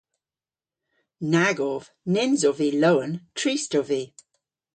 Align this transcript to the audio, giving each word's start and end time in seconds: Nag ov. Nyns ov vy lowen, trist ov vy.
Nag 1.31 1.57
ov. 1.71 1.83
Nyns 2.13 2.41
ov 2.49 2.55
vy 2.59 2.69
lowen, 2.81 3.13
trist 3.37 3.71
ov 3.79 3.85
vy. 3.89 4.01